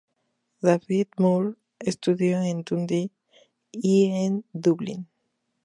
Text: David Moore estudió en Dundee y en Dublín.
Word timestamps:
David 0.63 1.09
Moore 1.19 1.57
estudió 1.77 2.41
en 2.41 2.63
Dundee 2.63 3.11
y 3.71 4.05
en 4.25 4.43
Dublín. 4.51 5.07